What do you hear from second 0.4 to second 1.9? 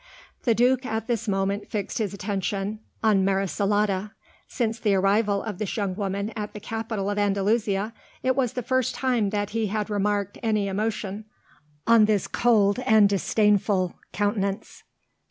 The Duke at this moment